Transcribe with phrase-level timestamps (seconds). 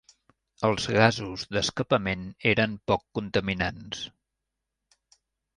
[0.67, 4.03] Els gasos d’escapament eren poc contaminants.